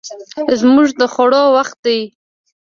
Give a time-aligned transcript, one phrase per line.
[0.59, 1.99] زموږ د خوړو وخت دی